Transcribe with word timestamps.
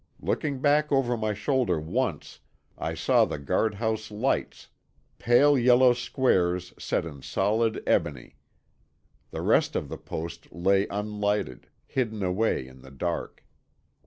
Looking 0.19 0.61
back 0.61 0.91
over 0.91 1.15
my 1.15 1.35
shoulder 1.35 1.79
once, 1.79 2.39
I 2.75 2.95
saw 2.95 3.23
the 3.23 3.37
guardhouse 3.37 4.09
lights, 4.09 4.69
pale 5.19 5.55
yellow 5.55 5.93
squares 5.93 6.73
set 6.79 7.05
in 7.05 7.21
solid 7.21 7.83
ebony. 7.85 8.37
The 9.29 9.41
rest 9.43 9.75
of 9.75 9.89
the 9.89 9.99
post 9.99 10.51
lay 10.51 10.87
unlighted, 10.87 11.67
hidden 11.85 12.23
away 12.23 12.65
in 12.67 12.81
the 12.81 12.89
dark. 12.89 13.45